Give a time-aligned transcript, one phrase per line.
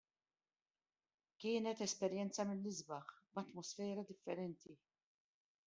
[1.43, 4.77] Kienet esperjenza mill-isbaħ, b'atmosfera differenti.